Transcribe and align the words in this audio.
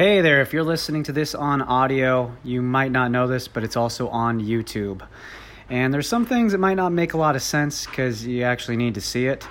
Hey 0.00 0.22
there, 0.22 0.40
if 0.40 0.54
you're 0.54 0.64
listening 0.64 1.02
to 1.02 1.12
this 1.12 1.34
on 1.34 1.60
audio, 1.60 2.34
you 2.42 2.62
might 2.62 2.90
not 2.90 3.10
know 3.10 3.26
this, 3.26 3.48
but 3.48 3.64
it's 3.64 3.76
also 3.76 4.08
on 4.08 4.40
YouTube. 4.40 5.06
And 5.68 5.92
there's 5.92 6.08
some 6.08 6.24
things 6.24 6.52
that 6.52 6.58
might 6.58 6.76
not 6.76 6.90
make 6.90 7.12
a 7.12 7.18
lot 7.18 7.36
of 7.36 7.42
sense 7.42 7.84
because 7.84 8.26
you 8.26 8.44
actually 8.44 8.78
need 8.78 8.94
to 8.94 9.02
see 9.02 9.26
it. 9.26 9.46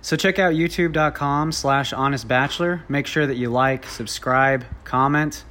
So 0.00 0.14
check 0.14 0.38
out 0.38 0.52
youtube.com 0.52 1.50
slash 1.50 1.92
honestbachelor. 1.92 2.82
Make 2.88 3.08
sure 3.08 3.26
that 3.26 3.38
you 3.38 3.50
like, 3.50 3.86
subscribe, 3.86 4.64
comment. 4.84 5.42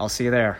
I'll 0.00 0.08
see 0.08 0.24
you 0.24 0.32
there. 0.32 0.58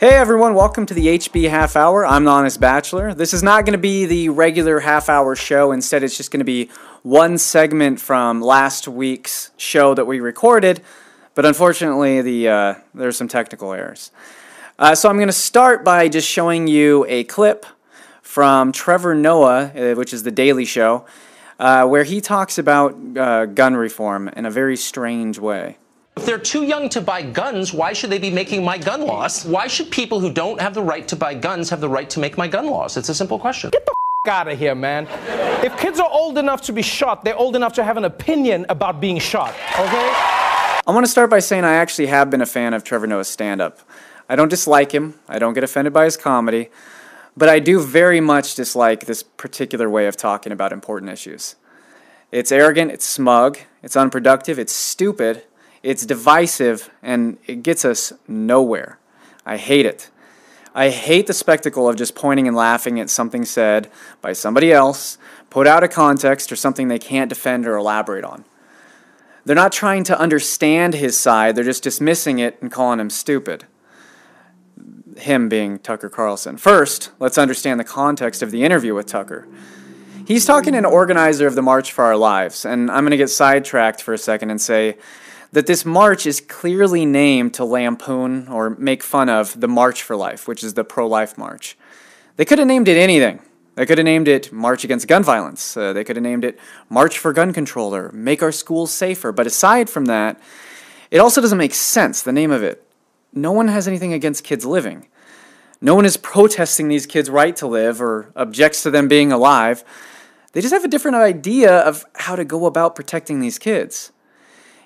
Hey 0.00 0.10
everyone, 0.10 0.54
welcome 0.54 0.86
to 0.86 0.94
the 0.94 1.08
HB 1.08 1.50
Half 1.50 1.74
Hour. 1.74 2.06
I'm 2.06 2.22
the 2.22 2.30
Honest 2.30 2.60
Bachelor. 2.60 3.14
This 3.14 3.34
is 3.34 3.42
not 3.42 3.64
going 3.64 3.72
to 3.72 3.80
be 3.80 4.06
the 4.06 4.28
regular 4.28 4.78
half 4.78 5.08
hour 5.08 5.34
show. 5.34 5.72
Instead, 5.72 6.04
it's 6.04 6.16
just 6.16 6.30
going 6.30 6.38
to 6.38 6.44
be 6.44 6.70
one 7.02 7.36
segment 7.36 8.00
from 8.00 8.40
last 8.40 8.86
week's 8.86 9.50
show 9.56 9.94
that 9.94 10.04
we 10.04 10.20
recorded. 10.20 10.82
But 11.34 11.46
unfortunately, 11.46 12.22
the 12.22 12.48
uh, 12.48 12.74
there's 12.94 13.16
some 13.16 13.26
technical 13.26 13.72
errors. 13.72 14.12
Uh, 14.78 14.94
so 14.94 15.08
I'm 15.08 15.16
going 15.16 15.26
to 15.26 15.32
start 15.32 15.84
by 15.84 16.08
just 16.08 16.28
showing 16.28 16.68
you 16.68 17.04
a 17.08 17.24
clip 17.24 17.66
from 18.22 18.70
Trevor 18.70 19.16
Noah, 19.16 19.72
uh, 19.74 19.94
which 19.96 20.12
is 20.12 20.22
the 20.22 20.30
Daily 20.30 20.64
Show, 20.64 21.06
uh, 21.58 21.88
where 21.88 22.04
he 22.04 22.20
talks 22.20 22.56
about 22.56 22.96
uh, 23.16 23.46
gun 23.46 23.74
reform 23.74 24.28
in 24.28 24.46
a 24.46 24.50
very 24.52 24.76
strange 24.76 25.40
way. 25.40 25.76
If 26.18 26.26
they're 26.26 26.36
too 26.36 26.64
young 26.64 26.88
to 26.88 27.00
buy 27.00 27.22
guns, 27.22 27.72
why 27.72 27.92
should 27.92 28.10
they 28.10 28.18
be 28.18 28.28
making 28.28 28.64
my 28.64 28.76
gun 28.76 29.02
laws? 29.02 29.44
Why 29.44 29.68
should 29.68 29.88
people 29.88 30.18
who 30.18 30.32
don't 30.32 30.60
have 30.60 30.74
the 30.74 30.82
right 30.82 31.06
to 31.06 31.14
buy 31.14 31.34
guns 31.34 31.70
have 31.70 31.80
the 31.80 31.88
right 31.88 32.10
to 32.10 32.18
make 32.18 32.36
my 32.36 32.48
gun 32.48 32.66
laws? 32.66 32.96
It's 32.96 33.08
a 33.08 33.14
simple 33.14 33.38
question. 33.38 33.70
Get 33.70 33.86
the 33.86 33.94
f- 34.26 34.28
out 34.32 34.48
of 34.48 34.58
here, 34.58 34.74
man. 34.74 35.06
If 35.64 35.78
kids 35.78 36.00
are 36.00 36.10
old 36.10 36.36
enough 36.36 36.60
to 36.62 36.72
be 36.72 36.82
shot, 36.82 37.24
they're 37.24 37.36
old 37.36 37.54
enough 37.54 37.72
to 37.74 37.84
have 37.84 37.96
an 37.96 38.04
opinion 38.04 38.66
about 38.68 39.00
being 39.00 39.20
shot, 39.20 39.50
okay? 39.78 40.12
I 40.84 40.90
want 40.90 41.06
to 41.06 41.10
start 41.10 41.30
by 41.30 41.38
saying 41.38 41.62
I 41.62 41.74
actually 41.74 42.08
have 42.08 42.30
been 42.30 42.42
a 42.42 42.46
fan 42.46 42.74
of 42.74 42.82
Trevor 42.82 43.06
Noah's 43.06 43.28
stand 43.28 43.60
up. 43.60 43.78
I 44.28 44.34
don't 44.34 44.48
dislike 44.48 44.90
him, 44.90 45.14
I 45.28 45.38
don't 45.38 45.54
get 45.54 45.62
offended 45.62 45.92
by 45.92 46.04
his 46.04 46.16
comedy, 46.16 46.68
but 47.36 47.48
I 47.48 47.60
do 47.60 47.78
very 47.78 48.20
much 48.20 48.56
dislike 48.56 49.06
this 49.06 49.22
particular 49.22 49.88
way 49.88 50.08
of 50.08 50.16
talking 50.16 50.50
about 50.50 50.72
important 50.72 51.12
issues. 51.12 51.54
It's 52.32 52.50
arrogant, 52.50 52.90
it's 52.90 53.06
smug, 53.06 53.58
it's 53.84 53.96
unproductive, 53.96 54.58
it's 54.58 54.72
stupid, 54.72 55.44
it's 55.82 56.04
divisive, 56.04 56.90
and 57.02 57.38
it 57.46 57.62
gets 57.62 57.84
us 57.84 58.12
nowhere. 58.26 58.98
I 59.46 59.56
hate 59.56 59.86
it. 59.86 60.10
I 60.74 60.90
hate 60.90 61.26
the 61.26 61.32
spectacle 61.32 61.88
of 61.88 61.96
just 61.96 62.14
pointing 62.14 62.46
and 62.46 62.56
laughing 62.56 63.00
at 63.00 63.10
something 63.10 63.44
said 63.44 63.90
by 64.20 64.32
somebody 64.32 64.72
else, 64.72 65.18
put 65.50 65.66
out 65.66 65.82
of 65.82 65.90
context, 65.90 66.52
or 66.52 66.56
something 66.56 66.88
they 66.88 66.98
can't 66.98 67.28
defend 67.28 67.66
or 67.66 67.76
elaborate 67.76 68.24
on. 68.24 68.44
They're 69.44 69.56
not 69.56 69.72
trying 69.72 70.04
to 70.04 70.18
understand 70.18 70.94
his 70.94 71.18
side, 71.18 71.56
they're 71.56 71.64
just 71.64 71.82
dismissing 71.82 72.38
it 72.38 72.58
and 72.60 72.70
calling 72.70 73.00
him 73.00 73.10
stupid. 73.10 73.64
Him 75.16 75.48
being 75.48 75.78
Tucker 75.78 76.08
Carlson. 76.08 76.58
First, 76.58 77.10
let's 77.18 77.38
understand 77.38 77.80
the 77.80 77.84
context 77.84 78.42
of 78.42 78.50
the 78.50 78.62
interview 78.62 78.94
with 78.94 79.06
Tucker. 79.06 79.48
He's 80.26 80.44
talking 80.44 80.72
to 80.72 80.78
an 80.78 80.84
organizer 80.84 81.46
of 81.46 81.54
the 81.54 81.62
March 81.62 81.90
for 81.90 82.04
Our 82.04 82.16
Lives, 82.16 82.66
and 82.66 82.90
I'm 82.90 83.02
going 83.02 83.12
to 83.12 83.16
get 83.16 83.30
sidetracked 83.30 84.02
for 84.02 84.12
a 84.12 84.18
second 84.18 84.50
and 84.50 84.60
say 84.60 84.98
that 85.52 85.66
this 85.66 85.84
march 85.84 86.26
is 86.26 86.40
clearly 86.40 87.06
named 87.06 87.54
to 87.54 87.64
lampoon 87.64 88.48
or 88.48 88.70
make 88.70 89.02
fun 89.02 89.28
of 89.28 89.60
the 89.60 89.68
March 89.68 90.02
for 90.02 90.16
Life, 90.16 90.46
which 90.46 90.62
is 90.62 90.74
the 90.74 90.84
pro 90.84 91.06
life 91.06 91.38
march. 91.38 91.76
They 92.36 92.44
could 92.44 92.58
have 92.58 92.68
named 92.68 92.88
it 92.88 92.96
anything. 92.96 93.40
They 93.74 93.86
could 93.86 93.98
have 93.98 94.04
named 94.04 94.28
it 94.28 94.52
March 94.52 94.84
Against 94.84 95.06
Gun 95.06 95.22
Violence. 95.22 95.76
Uh, 95.76 95.92
they 95.92 96.04
could 96.04 96.16
have 96.16 96.22
named 96.22 96.44
it 96.44 96.58
March 96.88 97.16
for 97.16 97.32
Gun 97.32 97.52
Control 97.52 97.94
or 97.94 98.10
Make 98.12 98.42
Our 98.42 98.52
Schools 98.52 98.90
Safer. 98.90 99.30
But 99.32 99.46
aside 99.46 99.88
from 99.88 100.06
that, 100.06 100.40
it 101.10 101.18
also 101.18 101.40
doesn't 101.40 101.58
make 101.58 101.74
sense, 101.74 102.20
the 102.20 102.32
name 102.32 102.50
of 102.50 102.62
it. 102.62 102.84
No 103.32 103.52
one 103.52 103.68
has 103.68 103.86
anything 103.86 104.12
against 104.12 104.44
kids 104.44 104.64
living. 104.64 105.06
No 105.80 105.94
one 105.94 106.04
is 106.04 106.16
protesting 106.16 106.88
these 106.88 107.06
kids' 107.06 107.30
right 107.30 107.54
to 107.56 107.68
live 107.68 108.02
or 108.02 108.32
objects 108.34 108.82
to 108.82 108.90
them 108.90 109.06
being 109.06 109.30
alive. 109.30 109.84
They 110.52 110.60
just 110.60 110.74
have 110.74 110.84
a 110.84 110.88
different 110.88 111.16
idea 111.16 111.78
of 111.78 112.04
how 112.14 112.34
to 112.34 112.44
go 112.44 112.66
about 112.66 112.96
protecting 112.96 113.38
these 113.38 113.58
kids. 113.58 114.10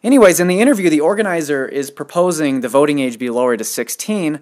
Anyways, 0.02 0.40
in 0.40 0.48
the 0.48 0.60
interview, 0.60 0.90
the 0.90 1.00
organizer 1.00 1.64
is 1.64 1.90
proposing 1.90 2.60
the 2.60 2.68
voting 2.68 2.98
age 2.98 3.18
be 3.18 3.30
lowered 3.30 3.58
to 3.58 3.64
16, 3.64 4.40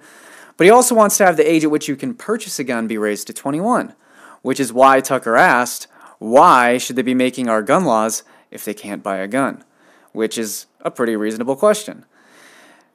but 0.57 0.65
he 0.65 0.71
also 0.71 0.95
wants 0.95 1.19
to 1.19 1.27
have 1.27 1.37
the 1.37 1.51
age 1.51 1.65
at 1.65 1.71
which 1.71 1.87
you 1.87 1.97
can 1.97 2.15
purchase 2.15 2.59
a 2.59 2.65
gun 2.65 2.87
be 2.87 2.97
raised 2.97 3.27
to 3.27 3.35
21, 3.35 3.95
which 4.41 4.59
is 4.59 4.73
why 4.73 5.01
Tucker 5.01 5.37
asked, 5.37 5.87
why 6.19 6.79
should 6.79 6.97
they 6.97 7.03
be 7.03 7.15
making 7.15 7.49
our 7.49 7.63
gun 7.63 7.85
laws 7.85 8.23
if 8.51 8.65
they 8.65 8.73
can't 8.73 9.03
buy 9.03 9.19
a 9.19 9.29
gun? 9.29 9.63
Which 10.13 10.39
is 10.39 10.67
a 10.81 10.91
pretty 10.91 11.15
reasonable 11.15 11.57
question. 11.57 12.07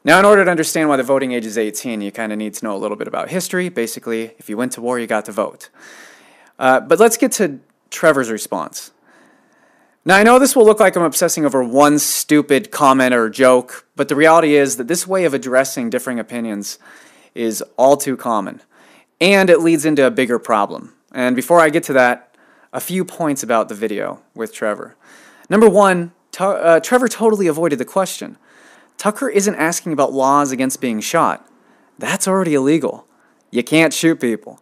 Now, 0.03 0.19
in 0.19 0.25
order 0.25 0.43
to 0.45 0.51
understand 0.51 0.89
why 0.89 0.97
the 0.97 1.03
voting 1.03 1.31
age 1.31 1.45
is 1.45 1.57
18, 1.57 2.01
you 2.01 2.11
kind 2.11 2.31
of 2.31 2.37
need 2.37 2.53
to 2.55 2.65
know 2.65 2.75
a 2.75 2.77
little 2.77 2.97
bit 2.97 3.07
about 3.07 3.29
history. 3.29 3.69
Basically, 3.69 4.35
if 4.37 4.49
you 4.49 4.57
went 4.57 4.71
to 4.73 4.81
war, 4.81 4.99
you 4.99 5.07
got 5.07 5.25
to 5.25 5.31
vote. 5.31 5.69
Uh, 6.59 6.79
but 6.79 6.99
let's 6.99 7.17
get 7.17 7.31
to 7.33 7.59
Trevor's 7.89 8.29
response. 8.29 8.91
Now, 10.07 10.17
I 10.17 10.23
know 10.23 10.37
this 10.37 10.55
will 10.55 10.65
look 10.65 10.79
like 10.79 10.95
I'm 10.95 11.01
obsessing 11.01 11.47
over 11.47 11.63
one 11.63 11.97
stupid 11.97 12.69
comment 12.69 13.11
or 13.11 13.27
joke, 13.27 13.87
but 13.95 14.07
the 14.07 14.15
reality 14.15 14.53
is 14.53 14.77
that 14.77 14.87
this 14.87 15.07
way 15.07 15.25
of 15.25 15.33
addressing 15.33 15.89
differing 15.89 16.19
opinions 16.19 16.77
is 17.33 17.63
all 17.75 17.97
too 17.97 18.15
common, 18.15 18.61
and 19.19 19.49
it 19.49 19.61
leads 19.61 19.83
into 19.83 20.05
a 20.05 20.11
bigger 20.11 20.37
problem. 20.37 20.93
And 21.11 21.35
before 21.35 21.59
I 21.59 21.71
get 21.71 21.81
to 21.85 21.93
that, 21.93 22.35
a 22.71 22.79
few 22.79 23.03
points 23.03 23.41
about 23.41 23.67
the 23.67 23.73
video 23.73 24.21
with 24.35 24.53
Trevor. 24.53 24.95
Number 25.49 25.67
one, 25.67 26.11
uh, 26.37 26.79
Trevor 26.81 27.07
totally 27.07 27.47
avoided 27.47 27.79
the 27.79 27.85
question. 27.85 28.37
Tucker 28.97 29.27
isn't 29.27 29.55
asking 29.55 29.91
about 29.91 30.13
laws 30.13 30.51
against 30.51 30.81
being 30.81 30.99
shot. 30.99 31.49
That's 31.97 32.27
already 32.27 32.53
illegal. 32.53 33.07
You 33.49 33.63
can't 33.63 33.91
shoot 33.91 34.21
people. 34.21 34.61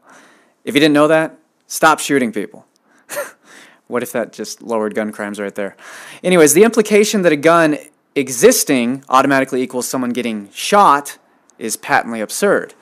If 0.64 0.74
you 0.74 0.80
didn't 0.80 0.94
know 0.94 1.10
that, 1.10 1.38
stop 1.68 2.00
shooting 2.00 2.32
people. 2.32 2.66
What 3.88 4.04
if 4.04 4.12
that 4.14 4.34
just 4.34 4.62
lowered 4.62 4.96
gun 4.96 5.12
crimes 5.12 5.40
right 5.40 5.54
there? 5.54 5.76
Anyways, 6.24 6.54
the 6.54 6.64
implication 6.64 7.22
that 7.24 7.32
a 7.32 7.38
gun 7.38 7.78
existing 8.16 9.04
automatically 9.10 9.62
equals 9.62 9.88
someone 9.88 10.12
getting 10.12 10.50
shot 10.52 11.18
is 11.58 11.76
patently 11.76 12.22
absurd. 12.22 12.74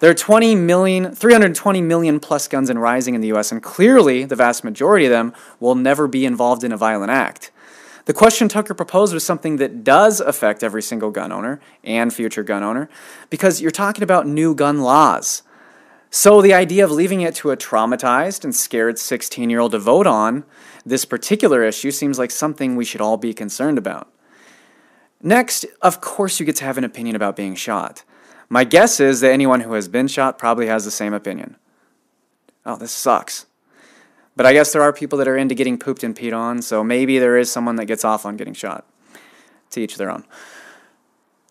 There 0.00 0.10
are 0.10 0.14
20 0.14 0.54
million, 0.54 1.14
320 1.14 1.82
million 1.82 2.20
plus 2.20 2.48
guns 2.48 2.70
and 2.70 2.80
rising 2.80 3.14
in 3.14 3.20
the 3.20 3.32
US, 3.34 3.52
and 3.52 3.62
clearly 3.62 4.24
the 4.24 4.36
vast 4.36 4.64
majority 4.64 5.04
of 5.04 5.10
them 5.10 5.34
will 5.60 5.74
never 5.74 6.08
be 6.08 6.24
involved 6.24 6.64
in 6.64 6.72
a 6.72 6.76
violent 6.76 7.10
act. 7.10 7.50
The 8.06 8.14
question 8.14 8.48
Tucker 8.48 8.72
proposed 8.72 9.12
was 9.12 9.24
something 9.24 9.56
that 9.58 9.84
does 9.84 10.20
affect 10.20 10.64
every 10.64 10.82
single 10.82 11.10
gun 11.10 11.30
owner 11.30 11.60
and 11.84 12.12
future 12.12 12.42
gun 12.42 12.62
owner 12.62 12.88
because 13.28 13.60
you're 13.60 13.70
talking 13.70 14.02
about 14.02 14.26
new 14.26 14.54
gun 14.54 14.80
laws. 14.80 15.42
So 16.10 16.42
the 16.42 16.52
idea 16.52 16.84
of 16.84 16.90
leaving 16.90 17.20
it 17.20 17.36
to 17.36 17.52
a 17.52 17.56
traumatized 17.56 18.42
and 18.42 18.54
scared 18.54 18.98
16 18.98 19.48
year 19.48 19.60
old 19.60 19.72
to 19.72 19.78
vote 19.78 20.08
on 20.08 20.44
this 20.84 21.04
particular 21.04 21.62
issue 21.62 21.92
seems 21.92 22.18
like 22.18 22.32
something 22.32 22.74
we 22.74 22.84
should 22.84 23.00
all 23.00 23.16
be 23.16 23.32
concerned 23.32 23.78
about. 23.78 24.12
Next, 25.22 25.66
of 25.82 26.00
course, 26.00 26.40
you 26.40 26.46
get 26.46 26.56
to 26.56 26.64
have 26.64 26.78
an 26.78 26.84
opinion 26.84 27.14
about 27.14 27.36
being 27.36 27.54
shot. 27.54 28.02
My 28.48 28.64
guess 28.64 28.98
is 28.98 29.20
that 29.20 29.32
anyone 29.32 29.60
who 29.60 29.74
has 29.74 29.86
been 29.86 30.08
shot 30.08 30.38
probably 30.38 30.66
has 30.66 30.84
the 30.84 30.90
same 30.90 31.14
opinion. 31.14 31.56
Oh, 32.66 32.76
this 32.76 32.90
sucks. 32.90 33.46
But 34.34 34.46
I 34.46 34.52
guess 34.52 34.72
there 34.72 34.82
are 34.82 34.92
people 34.92 35.18
that 35.18 35.28
are 35.28 35.36
into 35.36 35.54
getting 35.54 35.78
pooped 35.78 36.02
and 36.02 36.16
peed 36.16 36.36
on, 36.36 36.62
so 36.62 36.82
maybe 36.82 37.18
there 37.18 37.36
is 37.36 37.52
someone 37.52 37.76
that 37.76 37.86
gets 37.86 38.04
off 38.04 38.26
on 38.26 38.36
getting 38.36 38.54
shot. 38.54 38.86
To 39.70 39.80
each 39.80 39.96
their 39.96 40.10
own. 40.10 40.24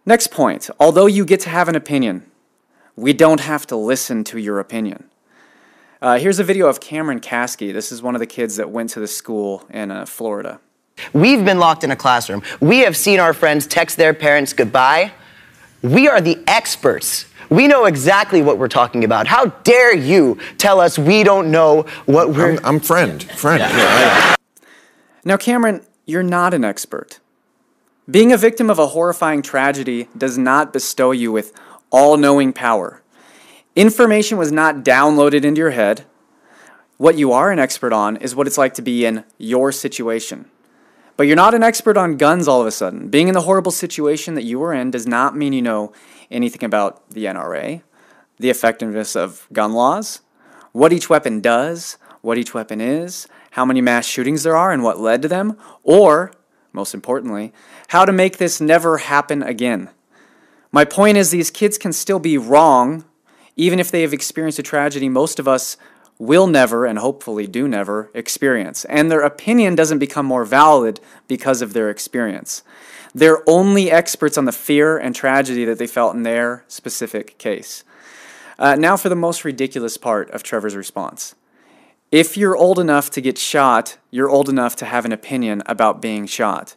Next 0.06 0.28
point 0.32 0.70
although 0.78 1.06
you 1.06 1.24
get 1.24 1.40
to 1.42 1.50
have 1.50 1.70
an 1.70 1.76
opinion, 1.76 2.29
we 3.00 3.14
don't 3.14 3.40
have 3.40 3.66
to 3.68 3.76
listen 3.76 4.24
to 4.26 4.38
your 4.38 4.60
opinion. 4.60 5.06
Uh, 6.02 6.18
here's 6.18 6.40
a 6.40 6.44
video 6.44 6.68
of 6.68 6.80
Cameron 6.80 7.20
Kasky. 7.20 7.74
This 7.74 7.92
is 7.92 8.02
one 8.02 8.16
of 8.16 8.20
the 8.20 8.28
kids 8.28 8.58
that 8.58 8.70
went 8.70 8.90
to 8.92 9.00
the 9.00 9.08
school 9.08 9.66
in 9.70 9.92
uh, 9.92 10.06
Florida. 10.06 10.60
We've 11.14 11.44
been 11.44 11.60
locked 11.60 11.84
in 11.84 11.92
a 11.92 11.96
classroom. 11.96 12.44
We 12.60 12.80
have 12.80 12.96
seen 12.96 13.20
our 13.20 13.34
friends 13.34 13.68
text 13.68 13.98
their 13.98 14.14
parents 14.14 14.54
goodbye. 14.54 15.14
We 15.82 16.10
are 16.10 16.20
the 16.20 16.42
experts. 16.46 17.26
We 17.50 17.68
know 17.68 17.86
exactly 17.86 18.42
what 18.42 18.58
we're 18.58 18.68
talking 18.68 19.04
about. 19.04 19.28
How 19.28 19.46
dare 19.46 19.96
you 19.96 20.38
tell 20.58 20.80
us 20.80 21.00
we 21.00 21.24
don't 21.24 21.52
know 21.52 21.84
what 22.06 22.30
we're. 22.30 22.58
I'm, 22.58 22.66
I'm 22.66 22.80
friend, 22.80 23.24
friend. 23.24 23.62
Yeah, 23.62 24.36
Now, 25.24 25.38
Cameron, 25.38 25.86
you're 26.06 26.22
not 26.22 26.54
an 26.54 26.66
expert. 26.66 27.20
Being 28.10 28.32
a 28.32 28.38
victim 28.38 28.70
of 28.70 28.78
a 28.78 28.88
horrifying 28.88 29.42
tragedy 29.42 30.10
does 30.18 30.38
not 30.38 30.74
bestow 30.74 31.12
you 31.12 31.32
with 31.32 31.54
all 31.92 32.18
knowing 32.18 32.54
power. 32.54 33.02
Information 33.76 34.38
was 34.38 34.52
not 34.52 34.84
downloaded 34.84 35.44
into 35.44 35.60
your 35.60 35.72
head. 35.72 36.06
What 36.98 37.18
you 37.18 37.32
are 37.32 37.52
an 37.52 37.60
expert 37.60 37.94
on 37.94 38.18
is 38.18 38.36
what 38.36 38.48
it's 38.48 38.58
like 38.58 38.74
to 38.76 38.82
be 38.82 39.06
in 39.06 39.24
your 39.38 39.72
situation. 39.72 40.50
But 41.16 41.28
you're 41.28 41.36
not 41.36 41.54
an 41.54 41.64
expert 41.64 41.98
on 41.98 42.18
guns 42.18 42.48
all 42.48 42.62
of 42.62 42.68
a 42.68 42.72
sudden. 42.72 43.10
Being 43.10 43.28
in 43.28 43.34
the 43.34 43.42
horrible 43.42 43.72
situation 43.72 44.36
that 44.36 44.44
you 44.44 44.60
were 44.60 44.74
in 44.74 44.92
does 44.92 45.08
not 45.08 45.36
mean 45.36 45.54
you 45.54 45.62
know 45.62 45.92
anything 46.32 46.64
about 46.64 47.10
the 47.10 47.26
NRA, 47.26 47.82
the 48.38 48.50
effectiveness 48.50 49.16
of 49.16 49.48
gun 49.52 49.74
laws, 49.74 50.22
what 50.72 50.94
each 50.94 51.10
weapon 51.10 51.42
does, 51.42 51.98
what 52.22 52.38
each 52.38 52.54
weapon 52.54 52.80
is, 52.82 53.28
how 53.52 53.66
many 53.66 53.82
mass 53.82 54.06
shootings 54.06 54.44
there 54.44 54.56
are 54.56 54.72
and 54.72 54.84
what 54.84 55.00
led 55.00 55.22
to 55.22 55.28
them, 55.28 55.58
or, 55.84 56.32
most 56.72 56.94
importantly, 56.94 57.54
how 57.90 58.06
to 58.06 58.12
make 58.12 58.38
this 58.38 58.62
never 58.62 59.00
happen 59.00 59.44
again. 59.44 59.90
My 60.72 60.86
point 60.86 61.18
is, 61.18 61.32
these 61.32 61.50
kids 61.52 61.78
can 61.78 61.94
still 61.94 62.20
be 62.20 62.38
wrong, 62.38 63.06
even 63.56 63.80
if 63.80 63.90
they 63.92 64.02
have 64.02 64.14
experienced 64.14 64.60
a 64.60 64.64
tragedy 64.64 65.10
most 65.10 65.40
of 65.40 65.48
us 65.48 65.78
will 66.20 66.48
never, 66.48 66.86
and 66.86 67.00
hopefully 67.00 67.48
do 67.48 67.68
never, 67.68 68.12
experience. 68.14 68.86
And 68.86 69.10
their 69.10 69.22
opinion 69.22 69.76
doesn't 69.76 70.00
become 70.00 70.26
more 70.26 70.46
valid 70.46 71.00
because 71.28 71.62
of 71.62 71.74
their 71.74 71.90
experience. 71.90 72.62
They're 73.16 73.42
only 73.50 73.90
experts 73.90 74.38
on 74.38 74.46
the 74.46 74.52
fear 74.52 74.98
and 74.98 75.16
tragedy 75.16 75.66
that 75.66 75.80
they 75.80 75.88
felt 75.88 76.16
in 76.16 76.24
their 76.24 76.66
specific 76.68 77.38
case. 77.38 77.84
Uh, 78.60 78.76
now, 78.76 78.98
for 78.98 79.08
the 79.10 79.16
most 79.16 79.46
ridiculous 79.46 79.98
part 79.98 80.30
of 80.32 80.44
Trevor's 80.44 80.76
response. 80.76 81.36
If 82.12 82.36
you're 82.36 82.58
old 82.58 82.80
enough 82.80 83.10
to 83.12 83.22
get 83.22 83.38
shot, 83.38 83.98
you're 84.12 84.30
old 84.30 84.50
enough 84.50 84.76
to 84.78 84.86
have 84.86 85.06
an 85.06 85.12
opinion 85.14 85.64
about 85.66 86.02
being 86.02 86.26
shot. 86.26 86.76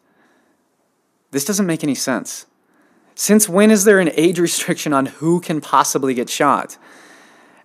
This 1.33 1.44
doesn't 1.44 1.67
make 1.67 1.83
any 1.83 1.94
sense. 1.94 2.47
Since 3.14 3.49
when 3.49 3.70
is 3.70 3.85
there 3.85 3.99
an 3.99 4.11
age 4.14 4.38
restriction 4.38 4.93
on 4.93 5.06
who 5.06 5.41
can 5.41 5.61
possibly 5.61 6.14
get 6.14 6.31
shot? 6.31 6.79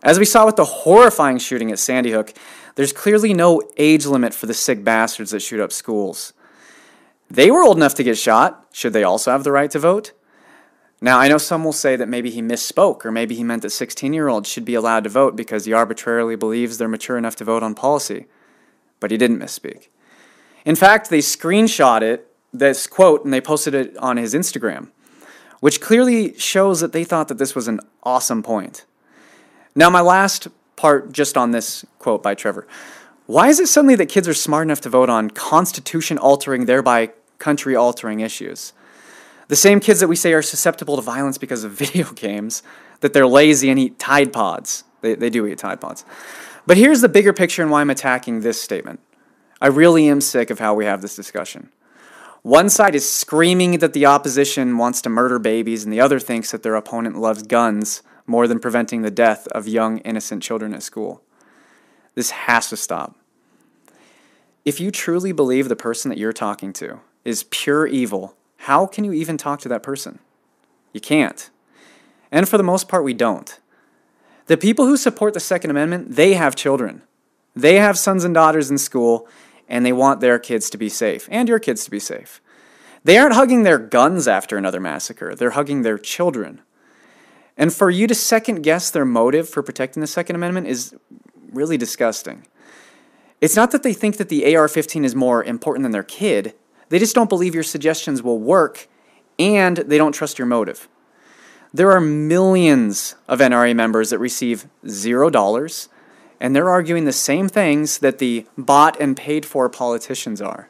As 0.04 0.20
we 0.20 0.26
saw 0.26 0.46
with 0.46 0.56
the 0.56 0.66
horrifying 0.66 1.38
shooting 1.38 1.72
at 1.72 1.80
Sandy 1.80 2.12
Hook, 2.12 2.34
there's 2.76 2.94
clearly 2.94 3.34
no 3.34 3.62
age 3.78 4.06
limit 4.06 4.34
for 4.34 4.46
the 4.46 4.54
sick 4.54 4.84
bastards 4.84 5.32
that 5.32 5.42
shoot 5.42 5.60
up 5.60 5.72
schools. 5.72 6.34
They 7.30 7.52
were 7.52 7.64
old 7.64 7.78
enough 7.78 7.96
to 7.96 8.04
get 8.04 8.18
shot. 8.18 8.68
Should 8.72 8.94
they 8.94 9.04
also 9.04 9.32
have 9.32 9.44
the 9.44 9.52
right 9.52 9.72
to 9.72 9.80
vote? 9.80 10.14
Now, 11.02 11.20
I 11.20 11.28
know 11.28 11.38
some 11.38 11.64
will 11.64 11.74
say 11.74 11.96
that 11.96 12.10
maybe 12.10 12.32
he 12.32 12.42
misspoke, 12.42 13.06
or 13.06 13.12
maybe 13.12 13.36
he 13.36 13.44
meant 13.44 13.62
that 13.62 13.70
16 13.70 14.14
year 14.14 14.28
olds 14.28 14.50
should 14.50 14.66
be 14.66 14.76
allowed 14.76 15.04
to 15.04 15.10
vote 15.10 15.36
because 15.36 15.66
he 15.66 15.74
arbitrarily 15.74 16.36
believes 16.36 16.78
they're 16.78 16.88
mature 16.88 17.18
enough 17.18 17.36
to 17.38 17.44
vote 17.44 17.62
on 17.64 17.76
policy. 17.76 18.26
But 19.00 19.12
he 19.12 19.18
didn't 19.18 19.40
misspeak. 19.40 19.90
In 20.66 20.76
fact, 20.76 21.10
they 21.10 21.20
screenshot 21.20 22.02
it, 22.02 22.34
this 22.52 22.88
quote, 22.88 23.24
and 23.24 23.34
they 23.34 23.42
posted 23.42 23.76
it 23.76 23.96
on 23.98 24.18
his 24.18 24.34
Instagram, 24.34 24.90
which 25.60 25.82
clearly 25.82 26.38
shows 26.38 26.80
that 26.80 26.92
they 26.92 27.04
thought 27.04 27.28
that 27.28 27.38
this 27.38 27.56
was 27.56 27.68
an 27.68 27.80
awesome 28.04 28.44
point. 28.44 28.86
Now, 29.76 29.90
my 29.90 30.02
last 30.02 30.48
part 30.76 31.12
just 31.12 31.38
on 31.38 31.52
this 31.52 31.86
quote 32.00 32.24
by 32.24 32.36
Trevor. 32.36 32.68
Why 33.26 33.50
is 33.50 33.60
it 33.60 33.68
suddenly 33.68 33.96
that 33.96 34.06
kids 34.06 34.28
are 34.28 34.34
smart 34.34 34.66
enough 34.66 34.82
to 34.82 34.90
vote 34.90 35.10
on 35.10 35.30
constitution 35.32 36.18
altering, 36.18 36.66
thereby 36.66 37.12
country 37.40 37.76
altering 37.76 38.22
issues? 38.22 38.74
The 39.50 39.56
same 39.56 39.80
kids 39.80 40.00
that 40.00 40.08
we 40.08 40.16
say 40.16 40.34
are 40.34 40.42
susceptible 40.42 40.96
to 40.96 41.02
violence 41.02 41.38
because 41.38 41.64
of 41.64 41.72
video 41.84 42.12
games, 42.14 42.64
that 43.02 43.14
they're 43.14 43.28
lazy 43.28 43.70
and 43.70 43.80
eat 43.80 44.00
Tide 44.00 44.34
Pods. 44.34 44.84
They, 45.02 45.16
they 45.16 45.30
do 45.30 45.46
eat 45.46 45.58
Tide 45.58 45.82
Pods. 45.82 46.06
But 46.66 46.78
here's 46.78 47.02
the 47.02 47.10
bigger 47.10 47.34
picture 47.34 47.62
and 47.62 47.72
why 47.72 47.82
I'm 47.82 47.90
attacking 47.90 48.42
this 48.42 48.62
statement. 48.62 49.00
I 49.62 49.68
really 49.68 50.08
am 50.08 50.22
sick 50.22 50.50
of 50.50 50.60
how 50.60 50.74
we 50.74 50.86
have 50.86 51.02
this 51.02 51.16
discussion. 51.16 51.70
One 52.48 52.70
side 52.70 52.96
is 52.96 53.12
screaming 53.12 53.80
that 53.80 53.92
the 53.92 54.06
opposition 54.06 54.78
wants 54.78 55.02
to 55.02 55.10
murder 55.10 55.38
babies, 55.38 55.84
and 55.84 55.92
the 55.92 56.00
other 56.00 56.18
thinks 56.18 56.52
that 56.52 56.64
their 56.64 56.76
opponent 56.76 57.18
loves 57.18 57.44
guns 57.44 58.02
more 58.26 58.48
than 58.48 58.62
preventing 58.62 59.02
the 59.02 59.12
death 59.12 59.48
of 59.48 59.68
young, 59.68 59.98
innocent 59.98 60.42
children 60.42 60.74
at 60.74 60.82
school. 60.82 61.22
This 62.16 62.30
has 62.30 62.70
to 62.70 62.78
stop. 62.78 63.18
If 64.64 64.80
you 64.80 64.92
truly 64.92 65.34
believe 65.34 65.68
the 65.68 65.76
person 65.76 66.08
that 66.08 66.18
you're 66.18 66.32
talking 66.32 66.72
to 66.72 67.02
is 67.26 67.44
pure 67.50 67.86
evil 67.86 68.38
how 68.60 68.86
can 68.86 69.04
you 69.04 69.12
even 69.12 69.36
talk 69.36 69.60
to 69.60 69.70
that 69.70 69.84
person? 69.84 70.20
You 70.94 71.02
can't. 71.02 71.50
And 72.32 72.48
for 72.48 72.58
the 72.58 72.64
most 72.64 72.88
part, 72.88 73.04
we 73.04 73.14
don't. 73.14 73.60
The 74.46 74.56
people 74.56 74.86
who 74.86 74.96
support 74.96 75.34
the 75.34 75.42
Second 75.42 75.72
Amendment, 75.72 76.16
they 76.16 76.36
have 76.36 76.56
children. 76.56 77.02
They 77.58 77.76
have 77.76 77.98
sons 77.98 78.24
and 78.24 78.34
daughters 78.34 78.72
in 78.72 78.78
school, 78.78 79.28
and 79.68 79.86
they 79.86 79.94
want 79.94 80.20
their 80.20 80.40
kids 80.40 80.70
to 80.70 80.78
be 80.78 80.90
safe, 80.90 81.28
and 81.32 81.50
your 81.50 81.60
kids 81.60 81.84
to 81.86 81.92
be 81.92 82.00
safe. 82.00 82.42
They 83.04 83.18
aren't 83.18 83.36
hugging 83.36 83.64
their 83.64 83.78
guns 83.78 84.28
after 84.28 84.58
another 84.58 84.80
massacre, 84.80 85.36
they're 85.36 85.52
hugging 85.52 85.82
their 85.82 85.98
children. 85.98 86.62
And 87.58 87.74
for 87.74 87.90
you 87.90 88.06
to 88.06 88.14
second 88.14 88.62
guess 88.62 88.92
their 88.92 89.06
motive 89.06 89.50
for 89.50 89.64
protecting 89.64 90.02
the 90.02 90.08
Second 90.08 90.36
Amendment 90.36 90.68
is 90.68 90.96
really 91.52 91.78
disgusting. 91.78 92.46
It's 93.42 93.56
not 93.56 93.72
that 93.72 93.84
they 93.84 93.94
think 93.94 94.18
that 94.18 94.30
the 94.30 94.56
AR 94.56 94.68
15 94.68 95.06
is 95.06 95.16
more 95.16 95.44
important 95.44 95.84
than 95.84 95.92
their 95.92 96.04
kid, 96.04 96.54
they 96.90 97.00
just 97.00 97.16
don't 97.16 97.30
believe 97.30 97.54
your 97.54 97.64
suggestions 97.64 98.24
will 98.24 98.40
work 98.40 98.88
and 99.38 99.78
they 99.78 99.98
don't 99.98 100.14
trust 100.14 100.40
your 100.40 100.46
motive. 100.46 100.88
There 101.74 101.92
are 101.92 102.02
millions 102.02 103.16
of 103.28 103.40
NRA 103.40 103.76
members 103.76 104.10
that 104.10 104.20
receive 104.20 104.68
zero 104.88 105.30
dollars, 105.30 105.90
and 106.40 106.56
they're 106.56 106.70
arguing 106.70 107.06
the 107.06 107.14
same 107.14 107.48
things 107.48 108.00
that 108.00 108.20
the 108.20 108.46
bought 108.58 109.00
and 109.00 109.18
paid 109.18 109.46
for 109.46 109.70
politicians 109.70 110.42
are. 110.42 110.70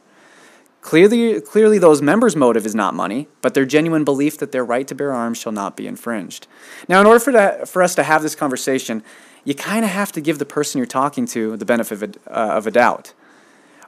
Clearly, 0.81 1.41
clearly, 1.41 1.79
those 1.79 2.01
members' 2.01 2.35
motive 2.35 2.65
is 2.65 2.73
not 2.73 2.93
money, 2.93 3.27
but 3.41 3.53
their 3.53 3.65
genuine 3.65 4.05
belief 4.05 4.37
that 4.37 4.53
their 4.53 4.63
right 4.63 4.87
to 4.87 4.95
bear 4.95 5.11
arms 5.11 5.37
shall 5.37 5.51
not 5.51 5.75
be 5.75 5.85
infringed. 5.85 6.47
Now, 6.87 7.01
in 7.01 7.07
order 7.07 7.19
for, 7.19 7.65
for 7.65 7.83
us 7.83 7.93
to 7.95 8.03
have 8.03 8.21
this 8.21 8.35
conversation, 8.35 9.03
you 9.43 9.53
kind 9.53 9.83
of 9.83 9.91
have 9.91 10.11
to 10.13 10.21
give 10.21 10.39
the 10.39 10.45
person 10.45 10.77
you're 10.77 10.85
talking 10.85 11.25
to 11.27 11.57
the 11.57 11.65
benefit 11.65 12.01
of 12.01 12.03
a, 12.03 12.39
uh, 12.39 12.57
of 12.57 12.67
a 12.67 12.71
doubt. 12.71 13.13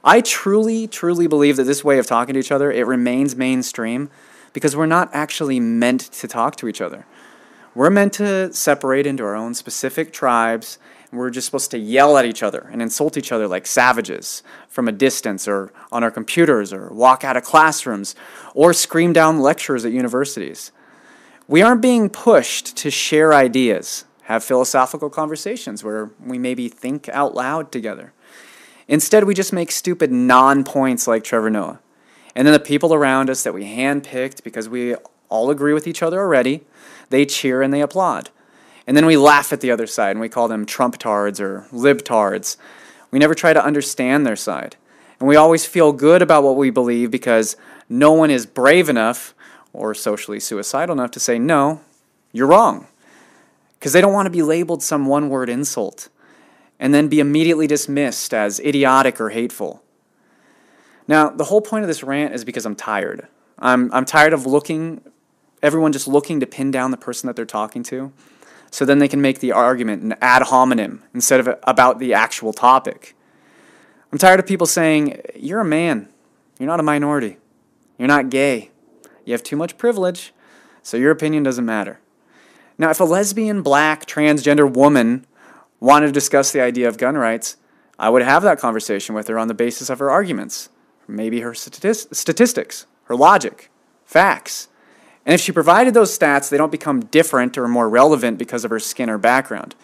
I 0.04 0.22
truly, 0.22 0.88
truly 0.88 1.28
believe 1.28 1.58
that 1.58 1.64
this 1.64 1.84
way 1.84 2.00
of 2.00 2.08
talking 2.08 2.34
to 2.34 2.40
each 2.40 2.52
other, 2.52 2.72
it 2.72 2.88
remains 2.88 3.36
mainstream 3.36 4.10
because 4.54 4.76
we're 4.76 4.86
not 4.86 5.10
actually 5.14 5.60
meant 5.60 6.02
to 6.02 6.28
talk 6.28 6.56
to 6.58 6.68
each 6.68 6.82
other. 6.82 7.06
We're 7.76 7.90
meant 7.90 8.14
to 8.14 8.52
separate 8.52 9.06
into 9.06 9.24
our 9.24 9.36
own 9.36 9.54
specific 9.54 10.12
tribes, 10.12 10.80
and 11.12 11.20
we're 11.20 11.30
just 11.30 11.46
supposed 11.46 11.72
to 11.72 11.78
yell 11.78 12.18
at 12.18 12.26
each 12.26 12.44
other 12.44 12.70
and 12.72 12.82
insult 12.82 13.18
each 13.18 13.32
other 13.32 13.48
like 13.48 13.66
savages 13.66 14.44
from 14.68 14.88
a 14.88 14.92
distance 14.92 15.48
or 15.48 15.72
on 15.92 16.04
our 16.04 16.12
computers 16.12 16.72
or 16.72 16.90
walk 16.90 17.24
out 17.24 17.36
of 17.36 17.44
classrooms 17.44 18.16
or 18.54 18.74
scream 18.74 19.14
down 19.14 19.40
lectures 19.40 19.86
at 19.86 19.92
universities. 19.92 20.72
We 21.48 21.62
aren't 21.62 21.82
being 21.82 22.10
pushed 22.10 22.78
to 22.78 22.92
share 22.92 23.34
ideas, 23.34 24.06
have 24.24 24.44
philosophical 24.44 25.10
conversations 25.10 25.84
where 25.84 26.12
we 26.24 26.38
maybe 26.38 26.70
think 26.70 27.10
out 27.10 27.34
loud 27.34 27.72
together. 27.72 28.14
Instead, 28.88 29.24
we 29.24 29.34
just 29.34 29.54
make 29.54 29.72
stupid 29.72 30.12
non 30.12 30.64
points 30.64 31.08
like 31.08 31.24
Trevor 31.24 31.50
Noah. 31.50 31.80
And 32.36 32.46
then 32.46 32.54
the 32.54 32.60
people 32.60 32.94
around 32.94 33.30
us 33.30 33.44
that 33.44 33.54
we 33.54 33.64
handpicked 33.64 34.44
because 34.44 34.70
we 34.70 34.96
all 35.30 35.50
agree 35.50 35.74
with 35.74 35.88
each 35.88 36.04
other 36.04 36.20
already, 36.20 36.64
they 37.10 37.26
cheer 37.26 37.62
and 37.62 37.74
they 37.74 37.82
applaud. 37.82 38.30
And 38.90 38.98
then 38.98 39.06
we 39.06 39.18
laugh 39.18 39.54
at 39.54 39.62
the 39.62 39.70
other 39.70 39.86
side 39.86 40.10
and 40.14 40.20
we 40.20 40.30
call 40.30 40.48
them 40.48 40.66
Trump-tards 40.66 41.40
or 41.40 41.68
libtards. 41.72 42.58
We 43.12 43.20
never 43.20 43.36
try 43.36 43.54
to 43.54 43.64
understand 43.64 44.26
their 44.26 44.36
side. 44.36 44.78
And 45.20 45.30
we 45.30 45.36
always 45.36 45.64
feel 45.64 45.94
good 45.94 46.24
about 46.24 46.44
what 46.44 46.56
we 46.56 46.72
believe 46.72 47.12
because 47.12 47.56
no 47.88 48.14
one 48.14 48.32
is 48.32 48.48
brave 48.48 48.90
enough 48.90 49.36
or 49.74 49.94
socially 49.94 50.40
suicidal 50.40 50.94
enough 50.94 51.12
to 51.12 51.20
say, 51.20 51.38
no, 51.38 51.82
you're 52.32 52.48
wrong. 52.48 52.88
Because 53.78 53.94
they 53.94 54.02
don't 54.02 54.12
want 54.12 54.26
to 54.26 54.32
be 54.32 54.42
labeled 54.42 54.82
some 54.82 55.06
one 55.06 55.30
word 55.30 55.50
insult 55.50 56.10
and 56.80 56.92
then 56.92 57.10
be 57.10 57.20
immediately 57.20 57.68
dismissed 57.68 58.34
as 58.34 58.60
idiotic 58.60 59.22
or 59.22 59.30
hateful. 59.30 59.84
Now, 61.08 61.30
the 61.30 61.44
whole 61.44 61.62
point 61.62 61.84
of 61.84 61.88
this 61.88 62.02
rant 62.02 62.34
is 62.34 62.44
because 62.44 62.66
I'm 62.66 62.76
tired. 62.76 63.28
I'm, 63.60 63.94
I'm 63.94 64.06
tired 64.06 64.34
of 64.34 64.48
looking, 64.48 65.02
everyone 65.62 65.92
just 65.92 66.08
looking 66.08 66.40
to 66.40 66.48
pin 66.48 66.72
down 66.72 66.90
the 66.90 66.98
person 66.98 67.28
that 67.28 67.36
they're 67.36 67.46
talking 67.46 67.84
to, 67.84 68.12
so 68.72 68.86
then 68.86 69.00
they 69.00 69.08
can 69.08 69.22
make 69.22 69.40
the 69.40 69.52
argument 69.52 70.04
an 70.04 70.16
ad 70.22 70.44
hominem 70.44 71.04
instead 71.14 71.40
of 71.40 71.50
about 71.64 72.00
the 72.00 72.14
actual 72.14 72.54
topic. 72.54 73.16
I'm 74.12 74.18
tired 74.18 74.40
of 74.40 74.48
people 74.48 74.68
saying, 74.68 75.22
You're 75.36 75.62
a 75.62 75.66
man, 75.66 76.10
you're 76.60 76.68
not 76.68 76.80
a 76.80 76.84
minority, 76.84 77.38
you're 77.98 78.08
not 78.08 78.30
gay, 78.30 78.72
you 79.26 79.34
have 79.34 79.44
too 79.44 79.56
much 79.56 79.78
privilege, 79.78 80.34
so 80.82 80.98
your 80.98 81.12
opinion 81.12 81.44
doesn't 81.44 81.66
matter. 81.66 82.00
Now, 82.78 82.90
if 82.90 83.00
a 83.00 83.04
lesbian, 83.04 83.62
black, 83.62 84.06
transgender 84.06 84.72
woman 84.72 85.26
wanted 85.80 86.08
to 86.08 86.12
discuss 86.12 86.52
the 86.52 86.62
idea 86.62 86.88
of 86.88 86.98
gun 86.98 87.18
rights, 87.18 87.58
I 88.00 88.10
would 88.10 88.22
have 88.22 88.44
that 88.44 88.60
conversation 88.60 89.14
with 89.14 89.28
her 89.28 89.38
on 89.38 89.50
the 89.50 89.54
basis 89.54 89.90
of 89.90 90.00
her 90.00 90.10
arguments, 90.10 90.70
maybe 91.08 91.42
her 91.42 91.54
statistics, 91.54 92.86
her 93.04 93.16
logic, 93.16 93.70
facts. 94.06 94.70
And 95.30 95.36
if 95.36 95.42
she 95.42 95.52
provided 95.52 95.94
those 95.94 96.18
stats, 96.18 96.50
they 96.50 96.58
don't 96.58 96.72
become 96.72 97.02
different 97.02 97.56
or 97.56 97.68
more 97.68 97.88
relevant 97.88 98.40
because 98.40 98.66
of 98.66 98.72
her 98.72 98.80
skin 98.80 99.12
or 99.12 99.20
background. 99.20 99.76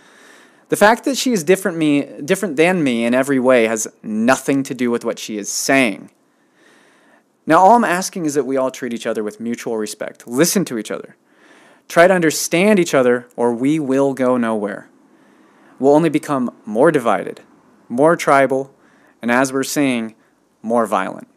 The 0.70 0.75
fact 0.75 1.04
that 1.04 1.18
she 1.18 1.34
is 1.34 1.44
different 1.44 1.78
me 1.78 2.02
different 2.24 2.56
than 2.56 2.84
me 2.84 3.06
in 3.06 3.14
every 3.14 3.40
way 3.40 3.66
has 3.66 3.88
nothing 4.02 4.64
to 4.64 4.74
do 4.74 4.90
with 4.90 5.06
what 5.06 5.20
she 5.20 5.38
is 5.38 5.48
saying. 5.48 6.10
Now 7.46 7.60
all 7.60 7.75
I'm 7.75 7.84
asking 7.84 8.25
is 8.25 8.34
that 8.34 8.48
we 8.48 8.58
all 8.58 8.72
treat 8.72 8.92
each 8.92 9.06
other 9.06 9.24
with 9.24 9.40
mutual 9.40 9.78
respect. 9.78 10.28
Listen 10.28 10.66
to 10.66 10.80
each 10.80 10.90
other. 10.90 11.16
Try 11.88 12.08
to 12.08 12.14
understand 12.16 12.80
each 12.80 12.96
other 12.96 13.28
or 13.36 13.54
we 13.54 13.78
will 13.78 14.16
go 14.16 14.38
nowhere 14.38 14.90
We'll 15.78 15.94
only 15.94 16.10
become 16.10 16.56
more 16.66 16.90
divided, 16.90 17.42
more 17.90 18.16
tribal, 18.16 18.74
and 19.22 19.30
as 19.30 19.52
we're 19.52 19.64
seeing, 19.64 20.16
more 20.62 20.86
violent. 20.86 21.28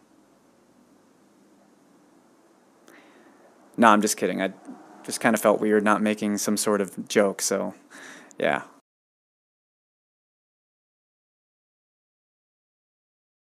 No, 3.79 3.89
I'm 3.89 4.03
just 4.03 4.17
kidding. 4.17 4.43
I 4.43 4.53
just 5.05 5.21
kind 5.21 5.35
of 5.35 5.41
felt 5.41 5.61
weird 5.61 5.85
not 5.85 6.03
making 6.03 6.37
some 6.39 6.57
sort 6.57 6.81
of 6.81 7.09
joke, 7.09 7.41
so 7.41 7.75
Yeah. 8.39 8.63